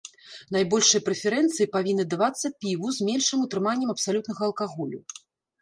Найбольшыя 0.55 1.01
прэферэнцыі 1.09 1.67
павінны 1.75 2.05
давацца 2.13 2.47
піву 2.65 2.87
з 2.97 3.07
меншым 3.11 3.45
утрыманнем 3.47 3.89
абсалютнага 3.97 4.41
алкаголю. 4.49 4.99